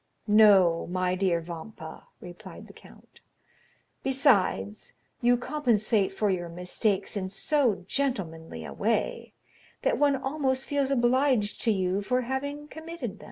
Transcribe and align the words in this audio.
"No, 0.25 0.87
my 0.87 1.13
dear 1.13 1.41
Vampa," 1.41 2.07
replied 2.19 2.65
the 2.65 2.73
count; 2.73 3.19
"besides, 4.01 4.93
you 5.21 5.37
compensate 5.37 6.11
for 6.11 6.31
your 6.31 6.49
mistakes 6.49 7.15
in 7.15 7.29
so 7.29 7.85
gentlemanly 7.87 8.65
a 8.65 8.73
way, 8.73 9.33
that 9.83 9.99
one 9.99 10.15
almost 10.15 10.65
feels 10.65 10.89
obliged 10.89 11.61
to 11.65 11.71
you 11.71 12.01
for 12.01 12.21
having 12.21 12.67
committed 12.67 13.19
them." 13.19 13.19